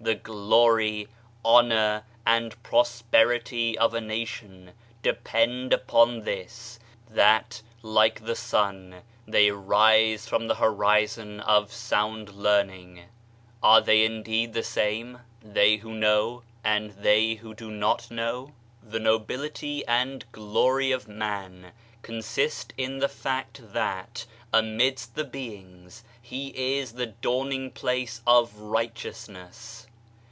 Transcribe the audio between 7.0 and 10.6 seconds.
that like the sun they rise from the